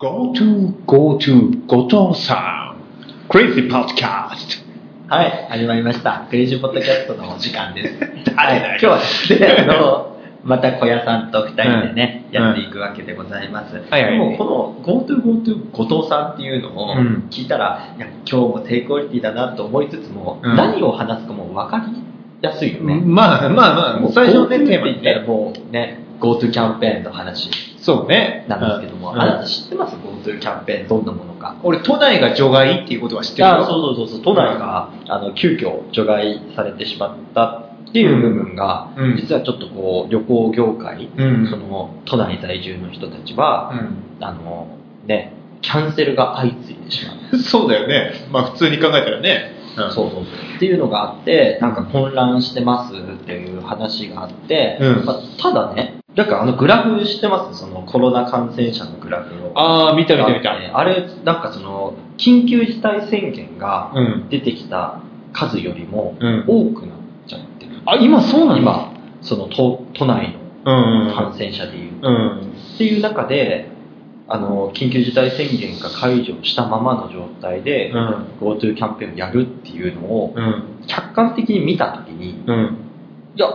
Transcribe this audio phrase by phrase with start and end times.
[0.00, 3.28] Go to, go to, 後藤さん。
[3.28, 4.62] Crazy Podcast。
[5.08, 6.24] はい、始まりました。
[6.30, 7.98] クレイジーポッドキャストのお時間です。
[8.36, 13.74] はい、今日はですね、あの、また小屋さんと二人でね、うんやっていくわけでございます。
[13.90, 14.44] はいはいでも、こ
[14.86, 21.92] の GoToGoTo 後藤さんっていうのをうん聞いたら、いや、今日も低クオリティだなと思いつつも、うん何を話すかも分かり
[22.40, 23.02] やすいよね。
[23.04, 25.26] まあまあまあ、最初のテーマにって言ったらね。
[25.26, 27.50] もうね、GoTo キャンペーンの話
[27.88, 28.44] そうね。
[28.48, 31.56] なんですけども、うんあなた知ってます ?GoTo キャンペーンどんなものか。
[31.62, 33.54] 俺、都内が除外っていうことは知ってるよ。
[33.54, 37.46] あそうそうそうそう都内が、あの急遽除外されてしまった
[37.88, 43.72] っていう部分が、うん実はちょっとこう旅行業界、うんその都内在住の人たちは、
[44.20, 44.76] うあの
[45.06, 45.32] ね
[45.62, 47.40] キャンセルが相次いでしまう、ん。
[47.40, 48.12] そうだよね。
[48.30, 49.52] まあ普通に考えたらね。
[49.78, 50.24] うんそうそうそう
[50.56, 57.60] っていうのがあってなんか混乱してますっていう話があって、うんまあ、ただねなんかあのグラフ知ってます？
[57.60, 60.76] そのコロナ感染者のグラフをああ、見た見た見た。
[60.76, 64.28] あれなんかその緊急事態宣言がうん。
[64.28, 65.00] 出てきた
[65.32, 68.62] 数よりもうん多くなっちゃってる、あ、今そうなんだ。
[68.62, 72.52] 今その都都内うんうんの感染者でいう、うん。
[72.74, 73.70] っていう中で
[74.26, 78.26] あの緊急事態宣言が解除したままの状態で、うん。
[78.40, 80.84] GoTo キャンペーンをやるっていうのをうん。
[80.88, 82.76] 客観的に見た時にうん。
[83.36, 83.46] いや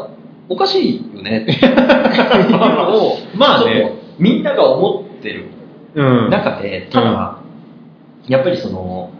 [0.53, 5.49] おかしいよねっていうのをまあねみんなが思ってる
[5.95, 6.29] うん。
[6.29, 7.39] 中でただ、
[8.27, 9.11] やっぱりその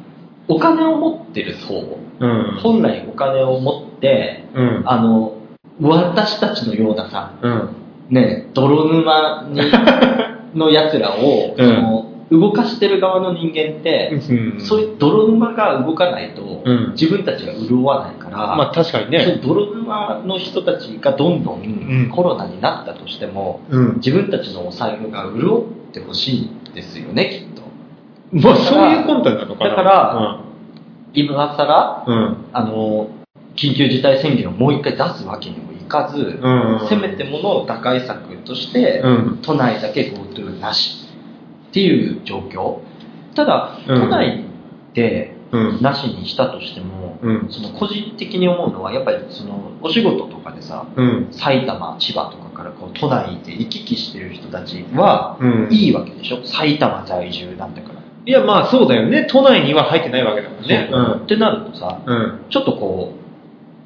[0.47, 2.59] お金を持ってる層うん。
[2.61, 4.83] 本来お金を持ってうん。
[4.85, 5.37] あの
[5.81, 7.75] 私たちのようなさうん。
[8.09, 9.61] ね泥沼に
[10.53, 19.35] のやつらを、うんその動かしてる側の人間って、うんそういう泥沼が動かないと、うん自分たちが潤わないから、まあ確かにそね。
[19.35, 23.95] の泥沼の人たちがどんどんんコロナになったとしても、うん。
[23.97, 27.61] 自分たちのお財布が潤ってほしいんですよねきっと
[28.31, 29.69] まあそういう魂胆なのかな。
[29.69, 30.43] だから
[31.13, 32.37] 今更うん。
[32.53, 33.09] あの
[33.55, 36.87] 緊急事態宣言をもう一回出すわけにもいかず、うん。
[36.89, 39.39] せめてもの打開策として、うん。
[39.43, 41.02] 都内だけ GoTo なし
[41.73, 42.81] っていう状況
[43.35, 44.45] ただ、うん都内
[44.93, 45.81] でうん。
[45.81, 47.47] なしにしたとしても、うん。
[47.49, 51.27] その個人的に思うのはやっぱりそのお仕事とかでさうん。
[51.31, 55.67] 埼玉千葉とかからこう都内で行き来してる人たちはうん。
[55.71, 56.45] いいわけでしょ？
[56.45, 59.25] 埼玉在住なんだから、いや、まあそうだよね。
[59.29, 60.89] 都内には入ってないわけだもんね。
[60.91, 62.45] そうってなるとさうん。
[62.51, 63.13] ちょっとこ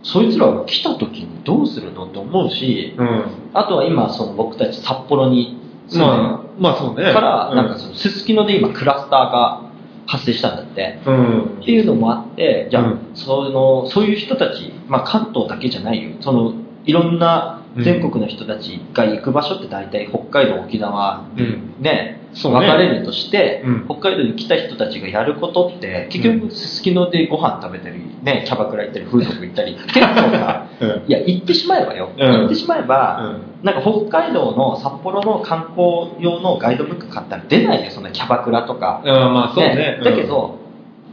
[0.03, 3.23] うそいつらが来た時にどうするのって思うしうん。
[3.53, 5.57] あとは今その僕たち札幌に
[5.95, 7.13] まあ、まあそうね。
[7.13, 9.61] から、なんかうその、すすきので今クラスターが
[10.05, 10.99] 発生したんだって。
[11.05, 11.41] うん。
[11.61, 16.11] っていうのもあって、じゃあ、うんその、そういう人たち、まあ関東だけじゃないよ。
[16.21, 16.53] その、
[16.85, 21.75] いろんな全国の人たちが行く場所って大体北海道、沖縄、うん。
[21.79, 30.89] ね、分かれるとして、うん北海道に来た人たちがやることって、結局、すすきのでご飯食べたり、ね、キャバクラ行ったり、 風俗行ったり、結構さ、うん。
[31.07, 32.09] いや、行ってしまえばよ。
[32.17, 39.01] うん行ってしまえば、なんか北海道の札幌の観光用のガイドブック買ったら出ないよ、そんなキャバクラとか。
[39.03, 39.11] うん。
[39.11, 39.99] まあそうね。
[40.03, 40.59] だけど、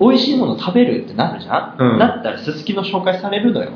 [0.01, 3.71] 美味しいもの食べるってなるじゃん、うんなったらすすきの紹介されるのよ。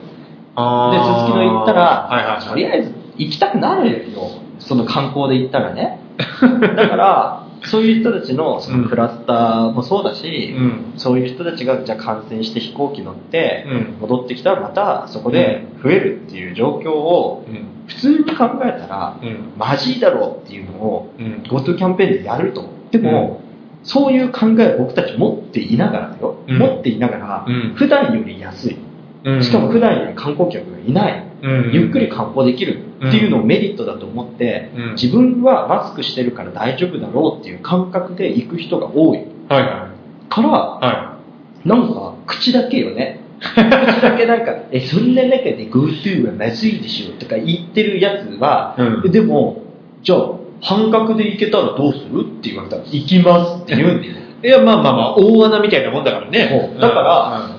[0.58, 6.00] あで、すすきの行ったら、はいはいとりあえず行きたくなるよ、その観光で行ったらね。
[6.76, 10.92] だから、そういう人たちのそのクラスターもそうだし、うん。
[10.96, 17.66] そういう人たちがじゃあ感染して飛行機乗ってうん戻ってきたらまたそこで増えるっていう状況をうん。
[17.86, 19.52] 普通に考えたらうん。
[19.56, 21.42] マジだろうっていうのをうん。
[21.48, 22.64] GoTo キャンペーンでやると。
[22.90, 23.40] でも、
[23.82, 26.36] そういう考えを僕たち持っていながらだよ。
[26.46, 28.76] うん持っていながら、うん普段より安い。
[29.24, 29.42] うん。
[29.42, 31.24] しかも普段より観光客がいない。
[31.40, 39.18] うん、ゆっくり観光できるっていうのをメリットだと思って、うん自分はマスクしてるから大丈夫だろうっていう感覚で行く人が多い
[39.48, 39.94] はいは
[40.28, 40.50] から、い。
[40.50, 41.18] は
[41.64, 43.20] なんか口だけよね。
[43.38, 49.62] 口だけなんか、え、そんな中で GoTo はまずいでしょとか言ってるやつは、うんでも、
[50.02, 50.30] じゃあ、
[50.60, 54.14] 半額で行けたらどうするって言われたら、行きますって言うんだよ。
[54.42, 54.46] い。
[54.46, 56.72] いや、まあまあまあ、大穴みたいなもんだからね。
[56.80, 56.94] だか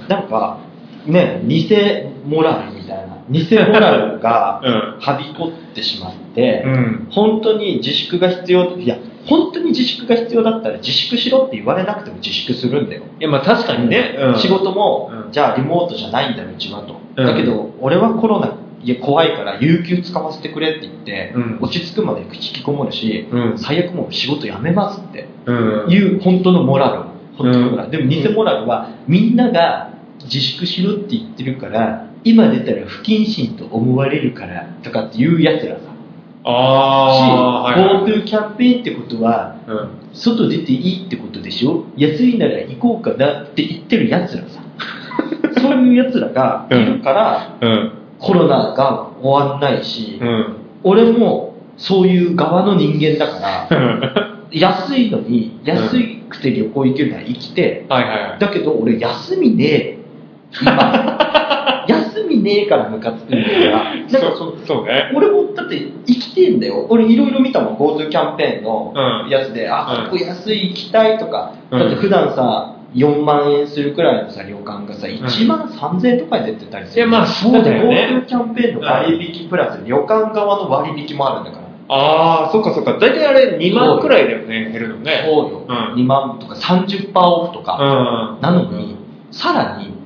[0.10, 0.57] ら、なんか、
[1.09, 1.67] ね、偽
[2.25, 5.00] モラルみたいな、偽モラルが うん。
[5.00, 6.73] はびこってしまって、うん。
[6.73, 7.07] うん。
[7.09, 13.03] 本当に自粛が必要、いや、本当に自粛が必要だったら自粛しろって言われなくても自粛するんだよ。
[13.19, 14.15] いや、まあ確かにね。
[14.19, 15.31] うん、仕事も、うん。
[15.31, 17.27] じゃあリモートじゃないんだうちはと、うん。
[17.27, 21.57] だけど俺はコロナいや怖いから有給使わせてくれって言って、うん。
[21.61, 23.57] 落ち着くまで引きこもるし、うん。
[23.57, 25.91] 最悪もう仕事辞めますってうん。
[25.91, 27.00] いう本当のモラル。
[27.38, 27.91] 本当のモラル、うん。
[27.91, 29.88] でも偽モラルはみんなが
[30.31, 35.81] 自粛しろって言ってるから今出たら不謹慎と思われるからとかっていうやつらさ
[36.46, 38.14] ああ、はいはい。
[38.14, 39.90] GoTo キャンペーンってことは、うん。
[40.14, 41.84] 外出ていいってことでしょ？
[41.98, 44.62] 安いなら行こうかなって言ってる奴らさ。
[45.62, 47.92] そういう奴らがいるから、うん。
[48.20, 50.56] コロナが終わんないし、うん。
[50.84, 55.92] 俺もそういう側の人間だから、安いのに、安
[56.30, 58.40] くて旅行行けるなら行きて、はいはいはい。
[58.40, 59.99] だけど俺休みねえ。
[60.62, 61.86] 今。
[61.88, 63.84] 休みねえからムカつくんだよな。
[63.96, 65.12] なんかそそうそうね。
[65.16, 66.86] 俺もだって生きてんだよ。
[66.90, 77.02] 俺いろいろ見たもん、GoTo キャンペーンのうんやつで、あ、うんここ安い行きたいとか、うんだって普段さ、4万円するくらいのさ、旅館がさ、1万3000円とかで出てたりする。
[77.02, 81.63] いやまあそうだよね GoTo キャンペーンの割引プラス、旅館側の割引もあるんだから。
[81.92, 82.94] ああ、そっかそっか。
[83.00, 85.24] 大体あれ2万くらいだよね、減るのね。
[85.25, 85.66] そうよ。
[85.68, 88.38] うん2万とか30%オフとうか。
[88.40, 88.42] ん。
[88.42, 88.95] なのに、
[89.31, 89.99] さらに、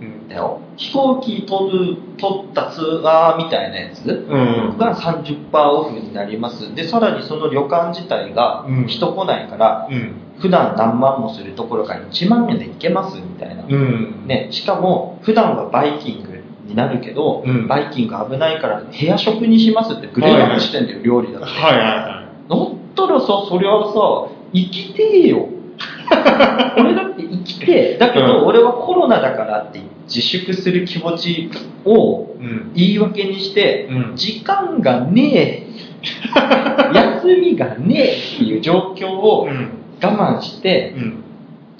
[0.77, 4.77] 飛行機飛ぶ、取ったツアーみたいなやつ、うん。
[4.77, 6.73] が30%オフになります。
[6.75, 10.13] で、さらにその旅館自体がうん人来ないから、うん。
[10.39, 13.63] 普段何万もするところが1万円で行けますみたいな。
[13.67, 14.25] うん。
[14.27, 21.47] ね、しかも、普段はバイキングになるけど、うんバイキング危ないから部屋食にしますってグレードアップしてんだよ、料理だって。
[21.47, 22.49] はいはいはい。
[22.49, 25.49] だったらさ、そりゃさ、生きてえよ。
[26.77, 27.97] 俺だって生きてえ。
[27.97, 29.79] だけど、うん俺はコロナだからって
[30.13, 31.49] 自粛する気持ち
[31.85, 32.71] をうん。
[32.75, 35.67] 言い訳にして、うん時間がねえ、
[36.93, 39.69] 休みがねえっていう状況をうん。
[40.01, 41.23] 我慢して、うん。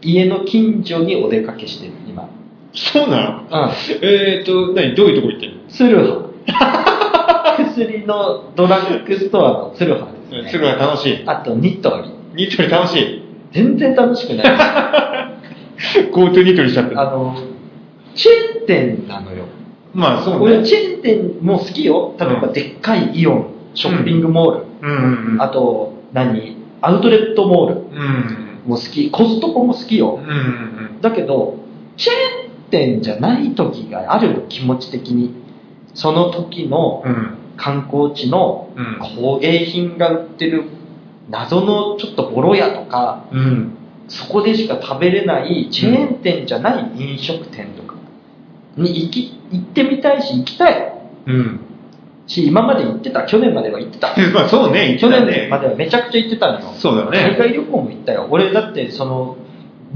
[0.02, 2.28] 家の近所にお出かけしてる、今。
[2.74, 3.66] そうなの？
[3.66, 3.72] うん。
[4.02, 5.56] えーと、何どういうとこ行ってんの？
[5.68, 7.56] ツルハ。
[7.58, 10.50] 薬のドラッグストアのツルハですね。
[10.50, 11.18] するのが楽しい。
[11.26, 12.02] あと、ニト
[12.36, 12.46] リ。
[12.46, 13.22] ニトリ楽しい。
[13.52, 14.46] 全然楽しくない。
[16.12, 17.02] GoTo ニトリしちゃった。
[17.02, 17.36] あの、
[18.16, 19.46] チェーン店なのよ。
[19.94, 20.58] まあそうね。
[20.58, 22.16] 俺チェーン店も好きよ。
[22.20, 24.66] 例えばうんでっかいイオン、ショッピングモール。
[24.82, 25.42] うんうんうん。
[25.42, 26.58] あと、何？
[26.82, 28.62] アウトレットモールうん。
[28.66, 29.10] も好き。
[29.12, 30.30] コストコも好きようん。
[30.30, 30.36] うん
[30.96, 31.02] うん。
[31.02, 31.58] だけど、
[31.98, 35.34] チェーン店じゃない時があるの、気持ち的に。
[35.94, 37.38] その時のうん。
[37.56, 40.64] 観光地のうん工芸品が売ってる
[41.30, 43.78] 謎のちょっとボロ屋とか、うん。
[44.08, 47.83] そこでしか食べれないチェーン店じゃない飲食店とか
[48.78, 50.94] に行き行ってみたいし行きたい
[51.28, 51.60] うん。
[52.28, 53.26] し、今まで行ってた。
[53.26, 54.10] 去年までは行ってた。
[54.34, 55.68] まあそうね、去年まで。
[55.68, 56.66] ではめちゃくちゃ行ってたのよ。
[56.76, 57.36] そうだよ海ね。
[57.38, 58.28] 外旅行も行ったよ。
[58.30, 59.36] 俺だってその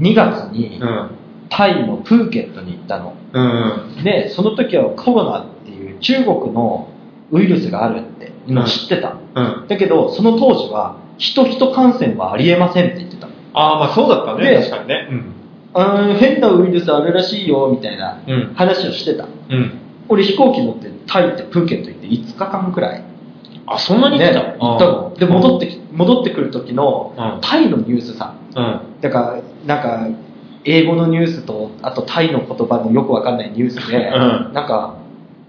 [0.00, 1.08] 2月にうん。
[1.50, 3.14] タイのプーケットに行ったの。
[3.32, 4.04] うん。
[4.04, 6.88] で、その時はコロナっていう中国の
[7.32, 9.14] ウイルスがあるって今知ってた。
[9.34, 9.64] うん。
[9.66, 13.28] だけど、その当時は人人感染はありえませんって言ってた。
[13.54, 14.50] ああ、まあそうだったね。
[14.50, 15.08] で確かにね。
[15.10, 15.24] うん。
[15.80, 18.54] あー変なウイルスあるらしいよみたいなうん。
[18.54, 19.24] 話をしてた。
[19.24, 19.72] うん。
[20.08, 23.04] 俺飛行機乗ってタイってプーケット行って5日間くらい。
[23.66, 24.40] あ、そんなに行ってた？
[24.42, 25.14] ね行ったの。
[25.18, 28.34] で、戻ってきき、戻ってくる時のうんタイのニュースさ。
[28.56, 28.80] うん。
[29.00, 30.18] だから、なんか、
[30.64, 34.96] 英語のニュースと、あとタイの言葉のよくわかんないニュースで、うんなんか、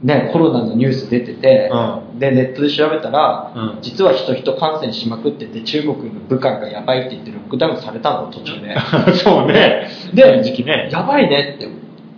[0.02, 8.78] ね、コロナのニュース出てて、うで、ネットで調べたら、うん実は人人感染しまくってて、中国の武漢がやばいって言ってロックダウンされたの、途中で。
[9.16, 9.90] そうね。
[10.14, 10.90] で時期ね。
[10.92, 11.68] やばいねって。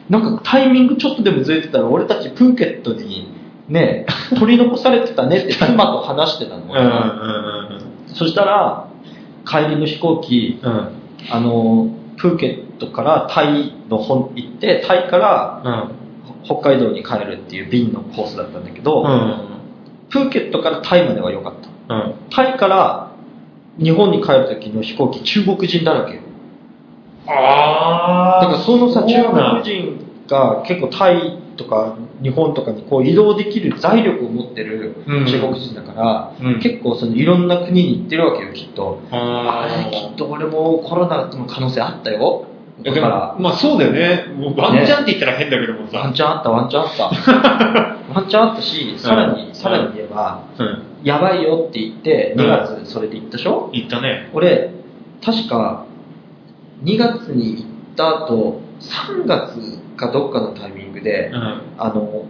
[0.09, 3.27] なんかタイミングちょっとでもずれてたら、俺たちプーケットに
[3.67, 4.05] ね、
[4.37, 6.63] 取り残されてたねって妻と話してたの。
[6.65, 7.81] うん
[8.13, 8.87] そしたら、
[9.47, 10.59] 帰りの飛行機。
[11.31, 11.87] あの、
[12.17, 16.00] プーケットからタイの本行って、タイからうん。
[16.43, 19.47] 北海道に帰るっていう便のコースだったんだけど、うん。
[20.09, 21.53] プーケットからタイまでは良かっ
[21.87, 21.95] た。
[21.95, 22.13] うん。
[22.29, 23.11] タイから
[23.77, 26.21] 日本に帰る時の飛行機、中国人だらけよ。
[27.27, 39.01] あだからそのさ、中国人が結構タイとか日本とかにこう移動できる財力を持ってるうん中国人だから、うん結構そのいろんな国に行ってるわけよ、きっと。
[39.11, 42.45] ああれ、きっと俺もコロナの可能性あったよ。
[42.83, 44.25] だからも、、まあそうだよね。
[44.37, 46.13] もうワンチャンって言ったら変だけどもワンさ。
[46.13, 47.03] チャンあった、ワンチャンあった。
[48.19, 50.77] ワンチャンあった し、さらに、うんさらに言えば、うん。
[51.03, 54.29] やばいよって言って、うん2月それで行ったでしょ、言ったね。
[54.33, 54.71] 俺、
[55.23, 55.85] 確か、
[56.83, 57.63] 2月に行っ
[57.95, 61.61] た後、3月かどっかのタイミングでう、ん。
[61.77, 62.23] あの、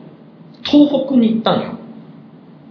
[0.63, 1.69] 東北に行ったんよ。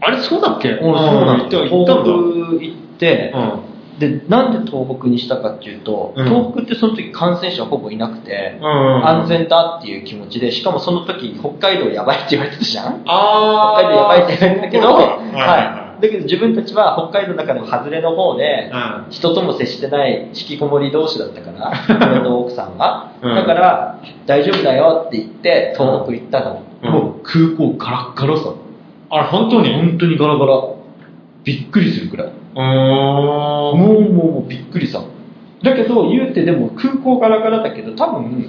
[0.02, 0.78] あれそうだっけ？
[0.82, 1.68] 俺そうなんだ東。
[1.68, 3.52] 北行って、うん。
[4.00, 9.06] で、なんで東北にしたかっていうと、うん東北ってその時感染者ほぼいなくて、うん。
[9.06, 16.02] 安全だっていう気持ちで、しかもその時北海道やばいって言われてたじゃんあ北海道やばいって言われてたけど、はいはいはい。
[16.02, 21.72] だけど自分たちは北海道の中でも外れの方で、は人とも接してない引きこもり同士だったから、
[22.10, 23.12] 俺の奥さんは。
[23.20, 26.62] うんだから、大丈夫だよって言って、東北行ったの。
[26.82, 28.48] うんもう空港ガラッガラさ。
[28.48, 28.52] い。
[29.10, 29.74] あれ本当に？
[29.74, 30.62] 本当にガラガラ。
[31.44, 32.32] びっくりするくらい。
[32.60, 35.02] もうもうもうびっくりさ。
[35.62, 38.46] だけど、言うてでも空港ガラガラだけど、多分、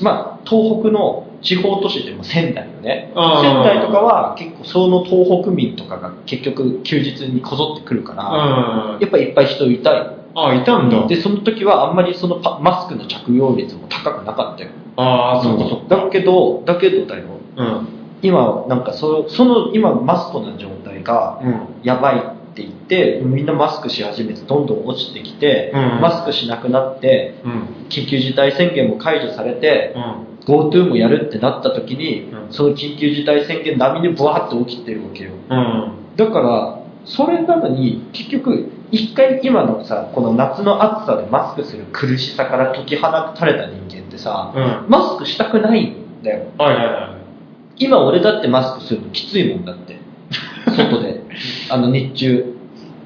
[0.00, 3.12] まあ、東北の地方都市でも仙台よね。
[3.14, 9.00] 仙台とかは結構その東北民とかが結局休日にこぞってくるから、うん。
[9.00, 10.18] やっぱいっぱい人いたよ。
[10.34, 11.06] あ、いたんだ。
[11.06, 14.70] で、その時はあんまりそのパマスクの着用率も高くなかったよ。
[14.96, 15.96] ああ、そうかそうか。
[15.96, 17.24] だけど、だけどだよ。
[17.56, 17.88] うん。
[18.22, 21.60] 今、なんかそその、今マストな状態が、うん。
[21.82, 27.52] やばいって言って、みんなマスクし始めてどんどん落ちてきて、うんマスクしなくなって、うん。
[27.88, 30.32] 緊急事態宣言も解除されて、うん。
[30.44, 35.32] GoTo もやるってなった時に、うんその緊急事態宣言並みにブワーって起きてるわけよ。
[35.48, 35.92] うん。
[36.16, 44.90] だから、それなのに、結局、一回今のさ、この夏の暑さでマスクする苦しさから解き放たれた人間ってさ、うん。
[44.90, 46.46] マスクしたくないんだよ。
[46.58, 47.22] はいはいはい。
[47.84, 50.01] 今俺だってマスクするのきついもんだって。
[50.76, 51.22] 外で。
[51.70, 52.54] あの日中。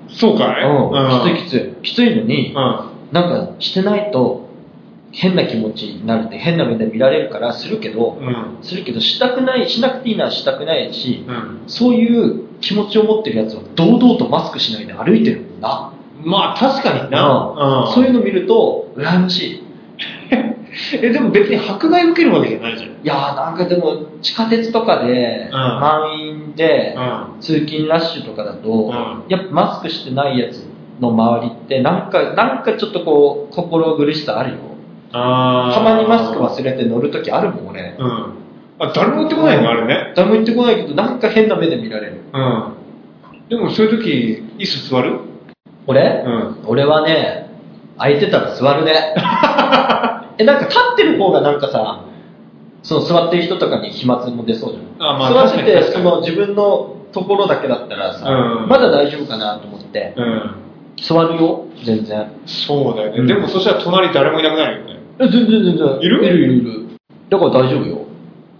[0.08, 0.64] そうかい？
[0.64, 1.44] うん。
[1.44, 1.92] きついきつい。
[1.92, 2.80] きついのに、うん。
[3.12, 4.46] なんかしてないと
[5.12, 8.58] 変な気持ちになるって変な目で見られるからするけど、うん。
[8.62, 11.60] するけどしたくない、しなくていいのはしたくないし、うん。
[11.66, 15.92] そういう気持ちを持ってるやつは堂々とマスクしないで歩いてるもんな。
[16.24, 17.90] まあ確かにな。
[17.94, 19.65] そういうの見ると羨ましい。
[21.00, 22.90] え、でも別に迫害受けるわけじゃないじゃん。
[22.90, 27.00] いやーなんかでも地下鉄とかでん満員でう
[27.38, 27.40] ん。
[27.40, 30.68] 通勤ラッシュとかだと、んやっぱマスクしてないやつ
[31.00, 34.56] の周りってなんか、なんかちょっとこう心苦しさあるよ。
[35.12, 37.94] あたまにマスク忘れて乗るときあるもん俺。
[37.98, 38.08] うん。
[38.78, 39.70] あ、誰も言ってこないの？
[39.70, 40.12] あれね。
[40.14, 42.20] 誰も言ってこないけどなんか変な目で見られる。
[42.32, 42.64] うん。
[43.48, 45.20] でもそういう時、椅子座る？
[45.86, 46.56] 俺、うん。
[46.66, 47.48] 俺はね、
[47.96, 48.92] 空いてたら座るね。
[50.38, 52.04] え、なんか立ってる方がなんかさ、
[52.82, 55.10] その座ってる人とかに飛沫も出そうじゃん。
[55.14, 60.54] あまあ座ってて、その自分のところだけだったらさ、うんまだ大丈夫かなと思って、うん。
[61.02, 62.30] 座るよ、全然。
[62.46, 63.18] そうだよね。
[63.18, 65.00] うんでもそしたら隣誰もいなくなるよね。
[65.18, 66.00] え、全然全然。
[66.00, 66.24] いる？
[66.24, 66.86] いるいるいる。
[67.28, 67.98] だから大丈夫よ。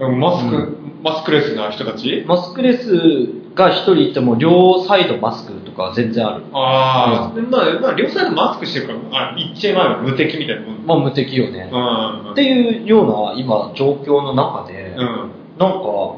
[0.00, 2.24] うんマスク、うマスクレスな人たち？
[2.26, 6.44] マスクレスが一人いても両サイドマスクとか全然ある。
[6.52, 10.86] ああ、まあ、まあ、両サイドマスクしてるから、あ、言っちゃいまえば無敵みたいなもん。
[10.86, 11.70] まあ無敵よね。
[11.72, 12.32] うん。
[12.32, 15.30] っていうような今状況の中で、うん。
[15.58, 16.16] なんか、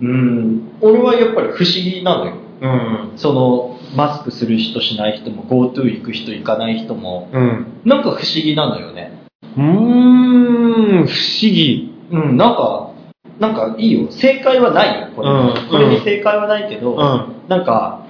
[0.00, 2.34] うん、俺はやっぱり不思議なのよ。
[2.60, 3.12] うん。
[3.16, 7.66] その、マスクする人しない人も、GoTo 行く人行かない人も、うん。
[7.84, 9.26] なんか不思議なのよね。
[9.56, 9.62] うー
[11.02, 11.92] ん、不思議。
[12.12, 12.85] うん、なんか、
[13.38, 14.10] なんかいいよ。
[14.10, 15.34] 正解はないよ、これに。
[15.36, 17.24] うんこれに正解はないけど、うん。
[17.48, 18.06] なんか、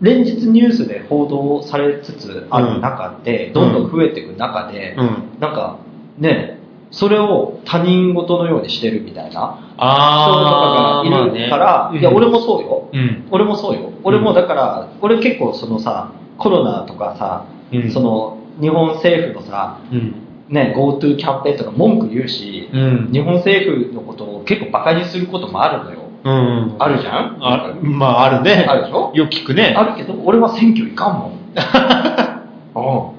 [0.00, 5.40] 連日ニュースで報道されつつある中で、どんどん増えていく中で、うん。
[5.40, 5.78] なんか、
[6.18, 6.58] ね、
[6.90, 12.88] それを他人事のようにしてるみたいな人とあー、かがいるから、いや、俺もそうよ。
[12.92, 13.28] うん。
[13.30, 13.92] 俺もそうよ。
[14.04, 20.14] 俺もだから、俺結構そのさ、コロナとかさ、うんその、日本政府のさ、うん。
[20.48, 23.08] ね、GoTo キャンペーンとか文句言うし、うん。
[23.12, 25.98] 日本政府のことを結構バカにすることもあるのよ。
[26.24, 26.76] うん。
[26.78, 27.36] あるじゃん？
[27.40, 28.66] あまあ、あるね。
[28.68, 29.12] あるでしょ？
[29.14, 29.74] よく聞くね。
[29.76, 31.32] あるけど、俺は選挙行かんもん。
[33.12, 33.18] うん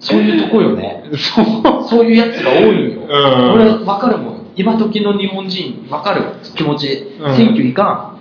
[0.00, 1.02] そういうとこよね。
[1.12, 1.44] そう。
[1.84, 3.00] そういうやつが多いんよ。
[3.02, 4.34] うん俺、わかるもん。
[4.56, 6.22] 今時の日本人、わかる？
[6.56, 7.06] 気持ち。
[7.20, 8.16] うん選挙行か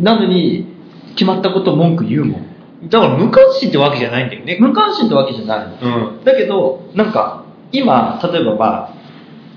[0.00, 0.02] ん。
[0.02, 0.66] なのに、
[1.14, 2.88] 決まったこと文句言うもん。
[2.88, 4.56] だから無関心ってわけじゃないんだよね。
[4.60, 6.06] 無関心ってわけじゃないの。
[6.08, 6.24] うん。
[6.24, 8.94] だけど、なんか、今、例えばまあ、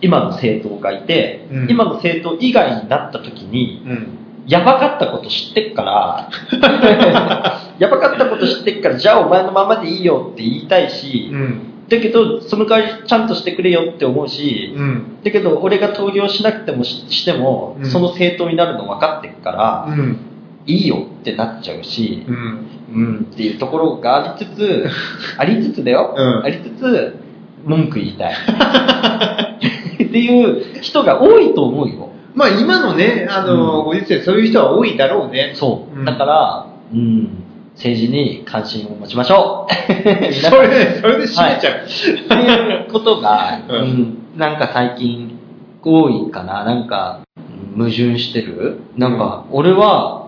[0.02, 4.18] 今の政党がいて、うん今の政党以外になった時に、うん。
[4.48, 6.30] やばかったこと知ってっから、
[7.78, 11.62] やばかったこと知ってっから、じゃあお前のままでいいよって言いたいし、うん。
[11.88, 15.04] だけど、その代わりちゃんとしてくれよって思うし、うん。
[15.24, 20.18] だけど、俺が投票しなくてもししても、うんその政党になるの分かってっから、うん。
[20.66, 22.72] いいよってなっちゃうし、うん。
[22.94, 24.86] うんっていうところがありつつ、
[25.38, 27.21] ありつつだよ、うんありつつ、
[27.66, 28.34] 文句言いたい。
[28.34, 32.10] っていう人が多いと思うよ。
[32.34, 35.54] まあ今のね、あの、うんご時世そういう人は多いだろうね。
[35.56, 36.00] そう。
[36.00, 37.44] うんだから、うん、
[37.76, 39.74] 政治に関心を持ちましょう。
[40.34, 41.86] それで、それで締めちゃう。
[41.86, 45.38] っていうことが、う うんん、なんか最近
[45.84, 46.64] 多いかな。
[46.64, 47.42] なんか、うん
[47.78, 50.28] 矛盾してるなんか、俺は、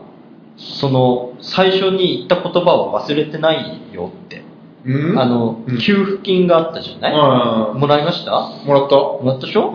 [0.57, 4.42] その、最初に言った言葉を忘れてないよって。
[4.85, 5.19] うん？
[5.19, 8.35] あのうん、給付金があったじゃない、あもらいました？
[8.35, 8.95] あ、もらった？
[8.95, 9.69] もらったでしょ、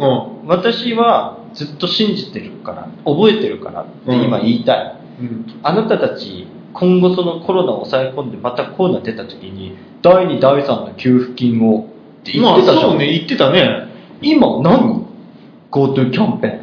[0.45, 5.01] う私はずっと信じてるから、覚えてるからって今言いたい。
[5.23, 5.27] ん。
[5.27, 5.61] うん。
[5.63, 11.87] あなたたち、今後そのコロナを抑え込んでまたコロナ出た時に、第2、第3の給付金をっ
[12.25, 12.91] て言まあってたじゃん。
[12.91, 13.89] そうね、言ってたね。
[14.21, 15.07] 今何
[15.71, 16.55] ?GoTo キャンペーン。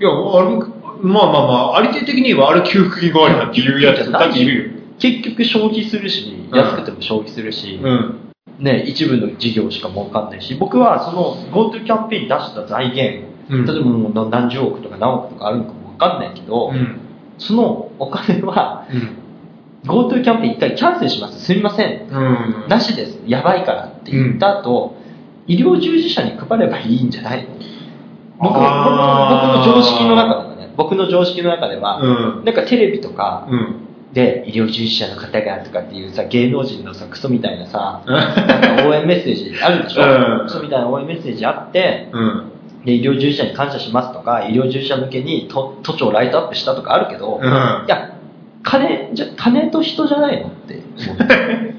[0.00, 0.56] いや、あれ、
[1.00, 4.73] まあまあまあ、ありてい的にはあれ給付金代わりだっていうやつだっているよ。
[4.98, 8.20] 結局消費するし、うん安くても消費するし、うん。
[8.58, 17.00] ね、一部の事業しか儲かんないし、僕はその GoTo キャンペーンに出した財源、うん例えばもう何十億とか何億とかあるのかもわかんないけど、うん。
[17.38, 19.18] そのお金はうん。
[19.90, 21.44] GoTo キャンペーン一回キャンセルします。
[21.44, 22.08] すみません。
[22.08, 22.68] うん。
[22.68, 23.18] なしです。
[23.26, 24.94] やばいからって言った後、
[25.46, 27.42] 医療従事者に配ればいいんじゃない？
[27.42, 27.48] の
[28.38, 32.44] 僕僕の常識の中ではね、僕の常識の中では、うん。
[32.44, 33.83] なんかテレビとかうん。
[34.14, 38.32] で医療従事者の方がとかっていうさ、芸能人のさ、クソみたいなさ、うんな
[38.76, 42.50] んか応援メッセージあるでしょ、うんクソみたいな応援メッセージあって、うん。
[42.84, 47.42] で医療従事者に感謝しますとか、医療従事者向けに都都庁をライトアップしたとかあるけど、うん。
[47.44, 47.46] い
[47.88, 48.14] や、
[48.62, 51.16] 金じゃ、金と人じゃないのって思う。
[51.18, 51.72] うん、っ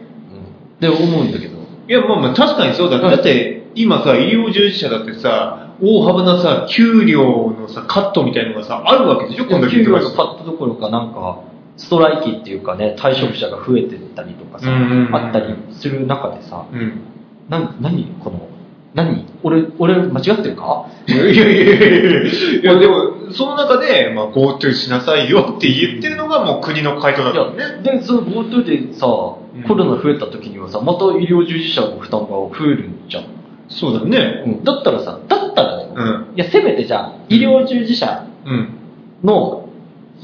[0.82, 1.56] て思うんだけど。
[1.88, 3.00] いや、まあまあ確かにそうだ。
[3.00, 9.46] だって、今さ、医療従事者だってさ、大幅なさ、給料のさ、カットみたいのがさ、あるわけでしょ？
[9.46, 11.40] 今度給料のカットどころかなんか、
[11.78, 17.02] ストライキっていうかね、退職者が増えてったりとかさ、あったりする中でさ、うん。
[17.50, 18.48] な、何この、
[18.94, 20.88] 何俺、俺間違ってるか？
[21.08, 27.58] いやいやいやいやいや、 でも、その中で、まあ、GoTo しなさいよって言ってるのがもう国の回答だいからね。
[27.86, 33.24] や、で、その GoTo でさ、んコロナ増えた時にはさ、また医療従事者の負担が増えるんじゃん。
[33.68, 34.44] そうだね。
[34.46, 35.90] うん、だったらさ、だったらだよ。
[35.96, 36.26] うん。
[36.36, 38.70] いや、せめてじゃあ、医療従事者うん。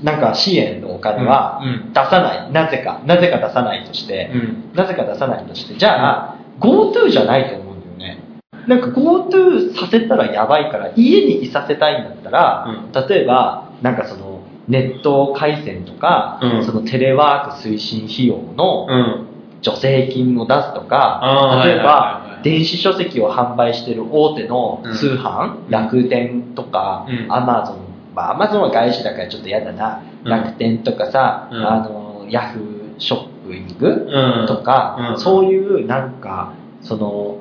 [0.03, 1.93] の、なんか支援のお金はうんうん。
[1.93, 4.71] 出さない、なぜか、なぜか出さないとして、うん。
[4.75, 8.23] なぜか出さないとして、じゃあ、GoTo じゃないと思うんだよね。
[8.67, 12.67] なんか GoTo させたらやばいから、家にいさせたいんだったら、
[13.07, 16.65] 例えば、なんかその、ネット回線とか、うん。
[16.65, 19.27] そのテレワーク推進費用のうん。
[19.63, 25.69] 助成金を出すとか例えば、電子書籍を販売してる大手の通販、うん。
[25.69, 27.31] 楽天とか、うん。
[27.31, 27.77] アマゾン、
[28.15, 34.47] まあアマゾンは外資だからちょっと嫌だな、うん楽天とかさ、うんあの、ヤフーショッピングうん。
[34.47, 37.39] とか、うんそういうなんか、その、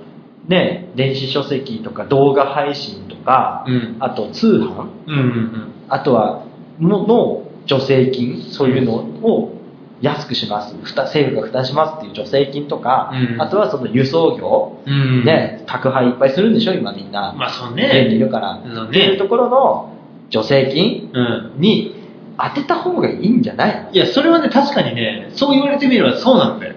[0.48, 3.96] ね、電子書籍とか動画配信とか、うん。
[4.00, 5.14] あと通販、うん。
[5.14, 5.72] うん。
[5.88, 6.44] あとは、
[6.80, 9.52] のの助成金、そういうのを
[10.00, 10.74] 安くします。
[10.74, 15.24] 政府が負担しますっていう助成金とか、うんあとはその輸送業、うん。。
[15.26, 17.34] ね、宅配いっぱいするんでしょ、今みんな。
[17.36, 18.24] まあそう家にいね。
[18.24, 18.54] るから。
[18.56, 19.89] ねっていうところの
[20.30, 21.10] 助成金？
[21.12, 21.60] うん。
[21.60, 21.96] に
[22.38, 23.90] 当てた方がいいんじゃない？
[23.92, 26.74] いや、それはね、確かにね、そう言われてみればそうなんだよ。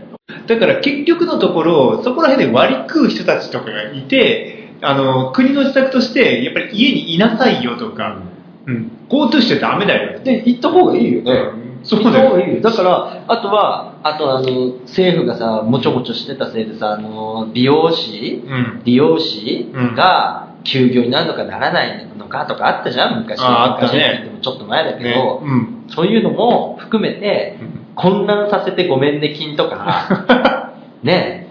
[0.47, 8.21] だから結局のところ、そこら辺で割り食う人たちとかがいて、あの、国の施策として、やっぱり家にいなさいよとか、
[8.65, 10.19] うん、GoTo しちゃダメだよ。
[10.19, 11.31] で、行った方がいいよね。
[11.31, 12.61] うんそう行っだよた方がいいよ。
[12.61, 18.41] だから、あとは、あとあの、政府がさ、もちょもちょしてたせいでさ、あの、美容師？
[18.45, 18.81] うん。
[18.85, 23.39] 利用師うんが休業になるのかならないのかとかあったじゃん、昔。
[23.41, 25.85] あああったねちょっと前だけど、ねうん。
[25.89, 27.57] そういうのも含めて、
[27.95, 30.73] 混乱させてごめんね金とか、
[31.03, 31.47] ね、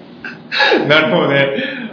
[0.89, 1.49] なるほどね。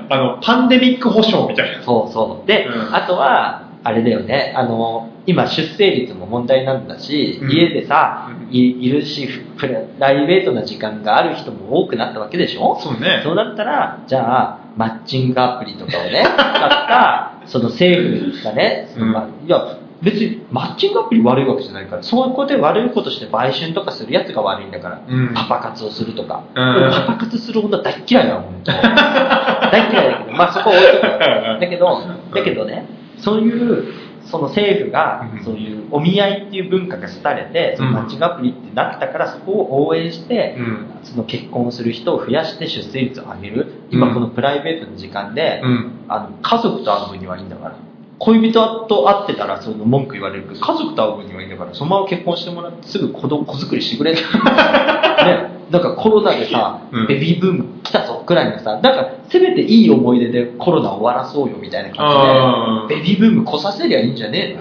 [0.10, 1.84] あの、パンデミック保障みたいな。
[1.84, 2.47] そうそう。
[2.47, 9.67] で、うんあとは、あれだよね、あの、今出生率も問題なんだし、うん家でさ、うんいいるし、プ
[9.99, 12.79] ライベートな時間がある人も多くなったわけでしょ？
[12.82, 13.21] そうね。
[13.23, 25.34] そうだったら、じゃあ、マッチングアプリとかをね、使った、その政府がね、そのまあいや、別にマッチングアプリ悪いわけじゃないから、そういうことで悪いことして売春とかするやつが悪いんだから、うん。
[25.34, 26.43] パパ活をするとか。
[26.55, 26.91] うん。
[26.91, 32.01] パパ活する女大っ嫌いだもん、本 当大嫌いだけど、まあそこは置いとくよだけど、
[32.34, 32.86] だけどね、
[33.17, 33.93] そういう、
[34.29, 40.85] その政府がう、んそういうお見合いっていう文化が廃れて、そのマッチングアプリってなったから、そこを応援して、うん。
[41.03, 43.71] その結婚する人を増やして出生率を上げる。
[43.89, 45.91] 今このプライベートの時間で、うん。
[46.07, 47.75] あの家族と会う分にはいいんだから。
[48.19, 54.21] 恋人と会ってたらその文句言われるけど、家族と会う分にはいいんだから、そのまま結婚してもらってすぐ子供、子作りしてくれって。
[55.25, 64.58] ね、なんかコロナでさ、うんベビーブーム来たぞくらいのさ、なんかせめていい思い出でコロナ終わらそうよみたいな感じで、ベビーブーム来させりゃいいんじゃね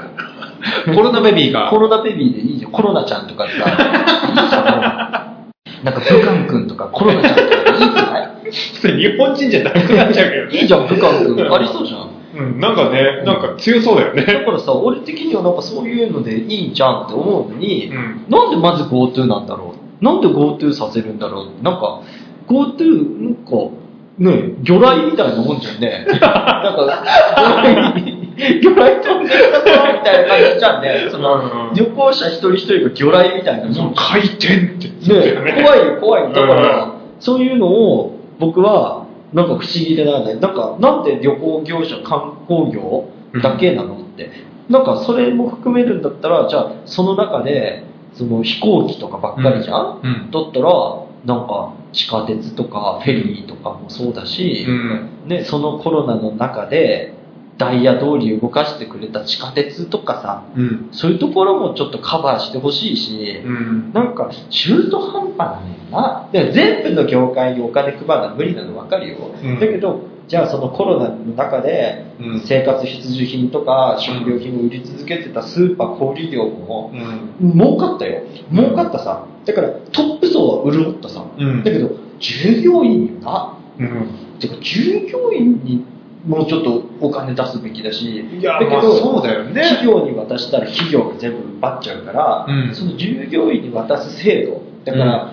[0.87, 1.69] えの コロナベビーが。
[1.71, 2.71] コロナベビーでいいじゃん。
[2.73, 3.55] コロナちゃんとかさ、いい
[4.49, 5.85] じゃん。
[5.85, 8.29] なんかブカン君とかコロナちゃんとかでいいじゃない？
[9.13, 10.59] 日本人じゃなくなっちゃうけどね。
[10.59, 11.55] いいじゃん、ブカン君。
[11.55, 12.08] ありそうじゃん。
[12.39, 14.45] うん、なんかね、なんか強そうだよだね。
[14.45, 20.05] からさ、俺的にはなんかそういうのでいいじゃんって思うのに、うんなんでまず GoTo なんだろう？
[20.05, 21.63] なんで GoTo させるんだろう？
[21.63, 22.03] なんか、
[22.49, 23.75] GoTo、なんか、
[24.19, 26.05] ね魚雷みたいなもんじゃんね。
[26.11, 27.05] なんか、
[28.63, 31.09] 魚雷、飛んでるところみたいな感じじゃんね。
[31.11, 31.35] その
[31.71, 33.95] うん、旅行者一人一人が魚雷みたいなもん。
[33.95, 36.29] 回転ってね、怖いよ、怖いよ。
[36.31, 38.98] だから、うんそういうのを僕は、
[39.33, 40.41] なんか不思議でなんだよ。
[40.41, 43.05] なんか、なんで旅行業者、観光業
[43.43, 44.31] だけなのって。
[44.69, 50.31] なんか、それも含めるんだったら、じゃあ、その中で、その飛行機とかばっかりじゃん、うん。
[50.31, 50.71] だったら、
[51.25, 55.11] なんか地下鉄とかフェリーとかもそうだし、うん。
[55.27, 57.18] ね、そのコロナの中で
[57.59, 60.89] ダイヤ通り動かしてくれた地下鉄とかさ、うん。
[60.93, 63.93] そういうところもちょっとカバーしてほしいし、うん。
[63.93, 66.29] なんか中途半端なのよな。
[66.33, 69.17] で全部の業界にお金配るのは無理なの分かるよ。
[69.43, 76.93] うんだけど、じゃあそのコロナの中でうん生活必需品とか食料品を売り続けてたスーパー小売業も
[77.41, 77.53] うん。
[77.53, 78.23] 儲かったよ。
[78.53, 79.27] 儲かったさ。
[79.45, 81.25] だからトップ層は潤ったさ。
[81.37, 81.91] うんだけど、
[82.21, 83.59] 従業員よな。
[83.81, 84.09] うん。
[84.39, 85.85] てか、従業員に
[86.27, 89.63] もうちょっとお金出すべきだし、いや、だけど、まあそうだよね。
[89.63, 94.63] 企業に渡したら企業が全部奪っちゃうから、うんその従業員に渡す制度。
[94.85, 95.33] だから、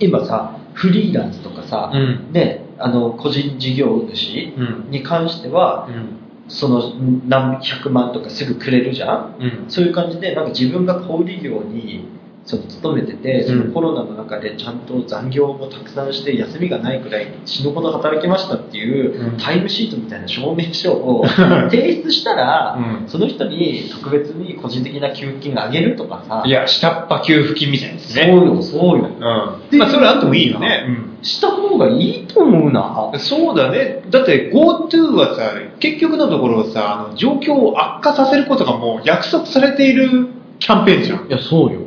[0.00, 2.32] 今さ、フリーランスとかさ、うん。
[2.32, 4.90] ね、あの、個人事業主うん。
[4.90, 6.20] に関しては、うん。
[6.48, 6.82] その
[7.26, 9.34] 何百万とかすぐくれるじゃん？
[9.40, 9.64] うん。
[9.68, 12.06] そういう感じで、なんか自分が小売業に
[12.46, 21.24] その勤めてて、そうんのコロナの中でちゃんと残業もたくさんして、休みがないくらい死ぬほど働きましたっていううんタイムシートみたいな証明書を
[21.70, 28.24] 提出したら、うんその人に特別に個人的な給付金あげるとかさ、いや、下っ端給付金みたいですね。
[28.26, 29.08] そうよ、そうよ。
[29.72, 29.78] うん。
[29.78, 30.84] まあ、それあってもいいよね。
[31.22, 33.10] した方がいいと思うな。
[33.16, 34.02] そうだね。
[34.10, 40.28] だって GoTo はさ、結局のところさ、あの状況を悪化させることがもう約束されている
[40.58, 41.26] キャンペーンじゃん。
[41.26, 41.80] いや、そうよ。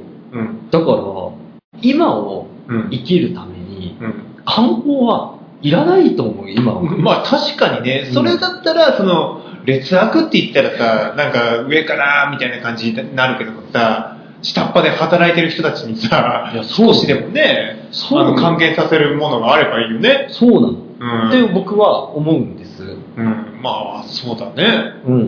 [0.71, 0.79] うん。
[0.79, 2.89] だから、今をうん。
[2.91, 4.13] 生きるために、うん。
[4.45, 6.81] 観光はいらないと思う、今は。
[6.99, 20.27] まあ確かにね、それだったら、その、劣悪って言ったらさ、なんか上からみたいな感じになるけどさ、下っ端で働いてる人たちにさいや、少しでもね、そうあの還元させるものがあればいいよね。
[20.29, 20.73] そうなの。
[20.99, 21.29] うん。
[21.29, 22.83] って僕は思うんです。
[23.17, 23.59] うん。
[23.61, 24.93] まあ、そうだね。
[25.05, 25.27] うん。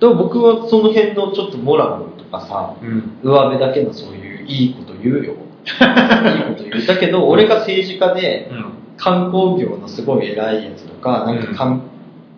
[0.00, 3.18] だから僕はその辺のちょっとモラルとかさ、うん。
[3.22, 5.24] 上辺だけのそういういいこと言うよ。
[5.24, 6.86] いいこと言う。
[6.86, 8.64] だけど、俺が政治家でうん。
[8.98, 11.82] 観光業のすごい偉いやつとか、なんか観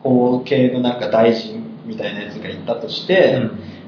[0.02, 3.40] 光系のなんか大臣みたいなやつがいたとして、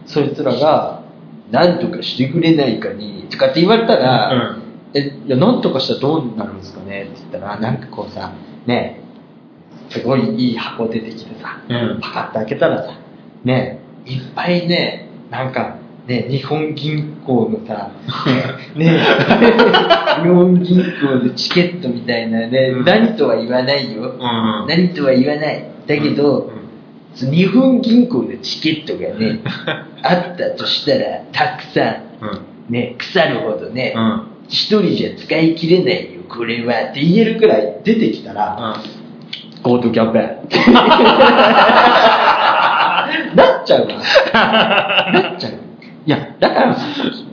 [0.07, 1.03] そいつらが、
[1.51, 4.57] なんとかしてくれないかに、とかって言われたら、
[4.95, 7.03] え、いや、なんとかしたらどうなるんですかね？
[7.03, 8.33] って言ったら、なんかこうさ、
[8.67, 9.01] ね、
[9.89, 11.99] すごいいい箱出てきてさ、うん。
[12.01, 12.93] パカッて開けたらさ、
[13.43, 15.77] ね、いっぱいね、なんか、
[16.11, 17.93] ね、日本銀行のさ、
[18.75, 18.99] ね、
[20.25, 24.03] 日本銀行のチケットみたいなね、うん何とは言わないよ。
[24.03, 24.67] うん。
[24.67, 25.65] 何とは言わない。
[25.87, 26.51] だけど、
[27.15, 29.39] その日本銀行のチケットがね、
[30.03, 31.85] あったとしたら、たくさん、
[32.23, 32.27] う
[32.71, 32.75] ん。
[32.75, 34.23] ね、腐るほどね、うん。
[34.49, 36.91] 一人じゃ使い切れないよ、これは。
[36.91, 38.75] って言えるくらい出てきたら、
[39.63, 40.75] ゴートキャンペーン。
[43.37, 43.95] なっちゃうわ。
[45.13, 45.70] なっちゃう。
[46.07, 46.77] いや、だから、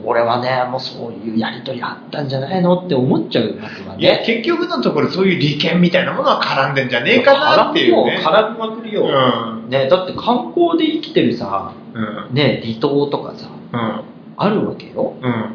[0.04, 4.24] 俺はね、もうそういうやりとりあったんじゃないのって思っちゃうますわいや、ね。
[4.26, 8.20] 結局のところそういう利権みたいなものは絡んでんじゃねえかなっていうね。
[8.22, 9.04] 絡みまくるよ。
[9.04, 9.70] うん。
[9.70, 12.34] ね、だって観光で生きてるさ、うん。
[12.34, 14.02] ね、離島とかさ、うん。
[14.36, 15.14] あるわけよ。
[15.20, 15.54] うん。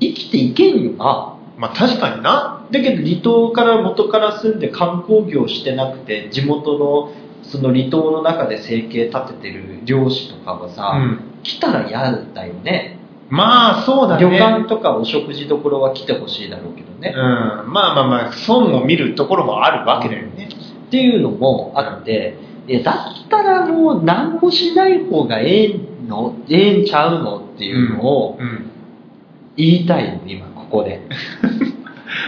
[0.00, 1.36] 生きていけんよな。
[1.56, 2.66] まあ確かにな。
[2.70, 11.20] だけど離島から元から住んで観光業してなくて地元のその離島の中で生計立ててる漁師とかはさ、うん。
[11.46, 12.00] 来たら嫌
[12.34, 12.96] だよね
[13.28, 14.22] まあそうだね。
[14.22, 17.18] 旅館とかお食事どころは来てほしいだろうけどね、う
[17.68, 17.72] ん。
[17.72, 20.48] まあまあまあ、損を見るところもあるわけだよね。
[20.86, 22.36] っていうのもあって、
[22.68, 28.70] えだったらもう何もしない方がええのええんちゃうのっていうのをうん。
[29.56, 31.00] 言いたいの今ここで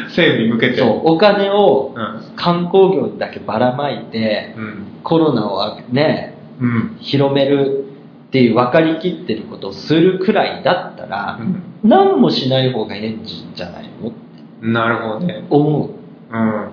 [0.06, 0.78] 政府に向けて。
[0.78, 2.32] そうお金をうん。
[2.34, 4.86] 観光業だけばらまいてうん。
[5.04, 6.96] コロナをねうん。
[7.00, 7.84] 広める
[8.28, 11.62] っていう分かりきってることをするくらいだったら、うん。
[11.82, 14.08] 何もしない方がええんじゃないの？
[14.10, 14.18] って
[14.62, 15.44] なるほどね。
[15.48, 15.90] 思う。
[16.30, 16.66] うん。
[16.66, 16.68] っ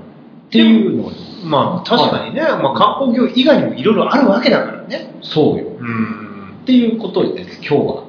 [0.52, 1.16] ていうのに
[1.46, 5.14] まあ確かにね、まあ観光業以外にもいろいろあるわけだからね。
[5.22, 5.66] そうよ。
[5.80, 6.60] うん。
[6.64, 7.60] っていうことです。
[7.62, 8.04] 今日は。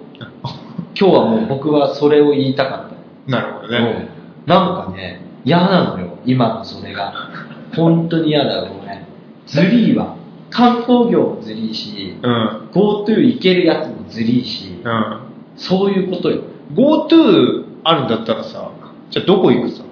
[0.99, 2.91] 今日はもう僕はそれを言いたかっ
[3.27, 3.31] た。
[3.31, 3.79] なるほどね。
[3.79, 4.53] うん。
[4.53, 6.19] なんかね嫌なのよ。
[6.25, 7.13] 今のそれが。
[7.77, 9.05] 本当に嫌だよ俺
[9.47, 10.17] ずりーわ
[10.51, 12.71] 観光業もずりーしうん。
[12.73, 15.21] GoTo 行けるやつもずりーしうん。
[15.57, 16.43] そういうことよ
[16.75, 18.73] GoTo あるんだったらさ、
[19.11, 19.85] じゃあどこ行くさ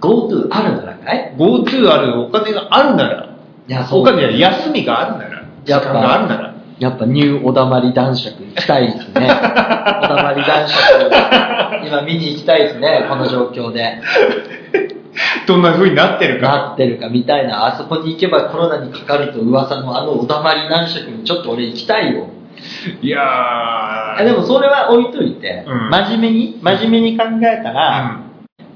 [0.00, 3.36] ？GoTo あるならかい ?GoTo あるお金があるなら、
[3.68, 9.28] いやそうお金休みがあるなら、時間があるなら、やっぱニュー小田まり男爵行きたいですね。
[9.30, 14.00] 小田まり男爵、今見に行きたいですね、この状況で。
[15.50, 16.48] どんな風になってるか。
[16.48, 22.28] なってるかみたいな、あそこに行けばコロナにかかると噂のあの小田まり男爵にちょっと俺行きたいよ。
[23.02, 23.22] いやー。
[24.20, 28.20] あでもそれは置いといて、うん真面目に、真面目に考えたら、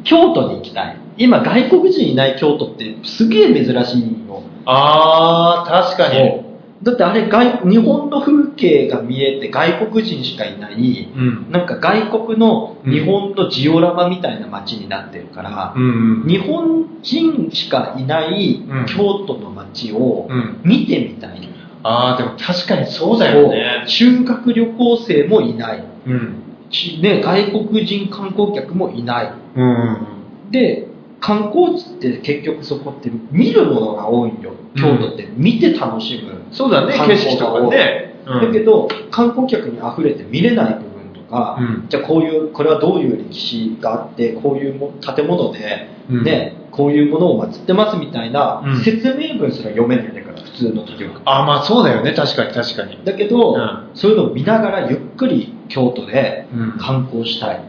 [0.02, 0.96] 京都に行きたい。
[1.16, 4.42] 今外国人いない京都ってすげえ珍しいよ。
[4.66, 6.43] あー、確かに。
[6.84, 11.50] だってあれ外、日本の風景が見えて外国人しかいない、うん。
[11.50, 16.24] なんか外国の日本のジオラマみたいな街になってるから、うん。
[16.28, 20.60] 日本人しかいないうん京都の街をうん。
[20.62, 21.48] 見てみたい。
[21.82, 23.84] あー、でも確かにそうだよね。
[23.86, 25.84] 修学旅行生もいない。
[26.06, 26.42] うん。
[26.70, 29.32] しね、外国人観光客もいない。
[29.54, 30.50] うん。
[30.50, 30.93] で、
[31.24, 34.52] 観光地って結局そこって見るものが多いんよ。
[34.76, 36.42] 京都って見て楽しむ。
[36.52, 38.14] そうだね、観景色とかね。
[38.26, 51.22] だけど、観光客に溢れて見れない部分とか、うんじゃあこういう、これはどういう歴史があって、こういうも建物で、うんね、こういうものを祀ってますみたいなうん説明文すら読めないんだから、普通の時は。
[51.24, 52.98] あー、まあそうだよね、確かに確かに。
[53.02, 57.60] だけど、うんそういうのを見ながらゆっくり京都でうん観光したいっ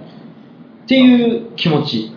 [0.88, 2.12] ていう気持ち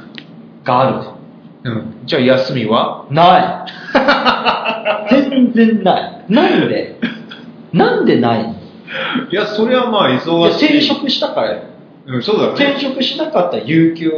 [0.64, 1.17] があると。
[1.64, 2.02] うん。
[2.06, 3.06] じゃあ休みは？
[3.10, 3.66] な
[5.08, 5.10] い。
[5.10, 6.24] 全然ない。
[6.28, 7.00] なんで？
[7.72, 8.54] なんでないの？
[9.30, 10.66] いや、それはまあ忙しい。
[10.66, 11.62] 転職したからよ。
[12.06, 12.52] うん、そうだね。
[12.54, 14.08] 転職しなかった有給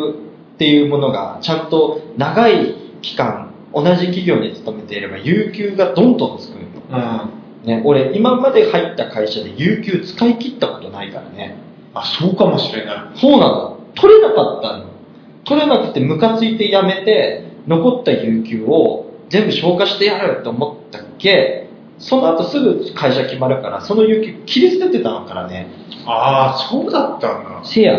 [0.54, 6.66] っていうものがちゃんと長い期間同じ企業に勤めていれば有給がどんどんつくのよ、
[7.62, 7.66] うん。
[7.66, 11.56] ね、俺今まで入った会社で有給使い切ったことないからね
[11.94, 13.18] あ、そうかもしれない。
[13.18, 14.84] そうなの取れなかったの
[15.50, 21.66] 取れなくてムカついて辞めて残った有給を全部消化してやると思ったっけ。
[21.98, 25.66] その後すぐ会社決まるからその有給切り捨ててたのからね。
[26.06, 27.60] ああ、そうだったんだ。
[27.64, 27.98] せや。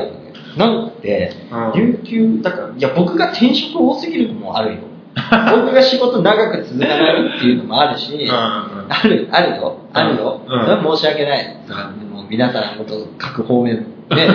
[0.57, 1.79] なんでうん。
[1.79, 4.81] 有給だからいや僕が転職多すぎるのもあるよ。
[5.13, 8.31] 僕が仕事長く続かないっていうのもあるし、うん。
[8.31, 9.77] あるあるよ。
[9.91, 10.95] あるよ、うん。
[10.95, 11.57] 申し訳ない。
[12.29, 14.27] 皆さん本当各方面ね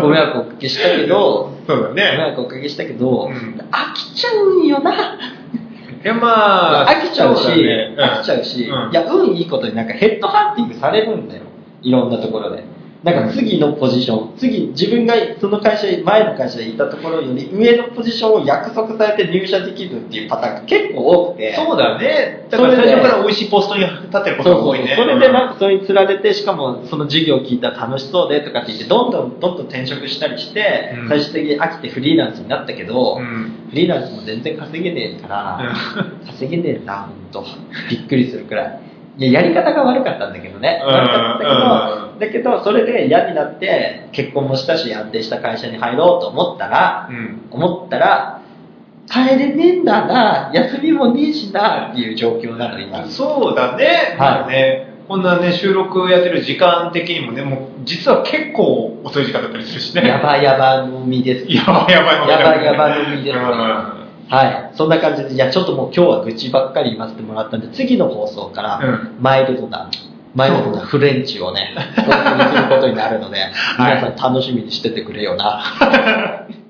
[0.00, 2.18] ご迷惑をおかけしたけどそうだご迷ね。
[2.18, 3.32] 惑をおかけしたけど、うん
[3.70, 4.92] 飽きちゃうんよな。
[4.92, 11.42] いや、まあ、飽きちゃうし、そだね飽きちゃうし、うんいや、運いいことになんかヘッドハンティングされるんだよ。
[11.82, 12.64] いろんなところで。
[13.02, 21.54] なんか次のポジション、次、自分がその会社、前の会社でいたところより上のポジションを約束されて入社できるっていうパターンが結構多くて。
[21.56, 22.46] そうだね。
[22.48, 24.94] だから最初から美味しいポストに立ってることが多いね。
[24.96, 33.68] それでなんかそれにつられて、しかもその授業を聞いたら楽しそうでとかって言って、どんどんどんどん転職したりして、うん最終的に飽きてフリーランスになったけど、うん。
[33.68, 35.74] フリーランスも全然稼げねえから、
[36.26, 37.44] 稼げねえな、ほんと。
[37.90, 38.91] びっくりするくらい。
[39.18, 40.80] いや、やり方が悪かったんだけどね。
[40.82, 47.40] うん悪かったけど、だけど、それで嫌になって、結婚もしたし、安定した会社に入ろうと思ったら、うん。
[47.50, 48.40] 思ったら、
[49.10, 53.04] 帰れねえんだな、休みもねえしな、っていう状況なの、今。
[53.06, 54.16] そうだね。
[54.18, 54.92] はいね。
[55.08, 60.06] こんなね、収録やってる時間的にもね、もう実は結構遅い時間だったりするしね。
[60.06, 61.52] やばやば飲みです。
[61.52, 63.38] やばいやばいやばいやばい飲みです。
[63.38, 64.72] うんはい。
[64.74, 69.90] そんな感じで、じゃあちょっともう今日は愚痴ばっかり言わせてもらったんで、次の放送からうん、マイルドな、
[70.34, 73.38] マイルドなフレンチをね、お送りすることになるので、
[73.78, 76.48] 皆さん楽しみにしててくれよな。